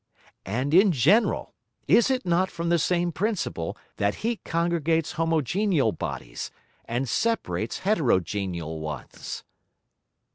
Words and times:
And 0.47 0.73
in 0.73 0.91
general, 0.91 1.53
is 1.87 2.09
it 2.09 2.25
not 2.25 2.49
from 2.49 2.69
the 2.69 2.79
same 2.79 3.11
Principle 3.11 3.77
that 3.97 4.15
Heat 4.25 4.43
congregates 4.43 5.11
homogeneal 5.13 5.91
Bodies, 5.95 6.49
and 6.85 7.07
separates 7.07 7.81
heterogeneal 7.81 8.79
ones? 8.79 9.43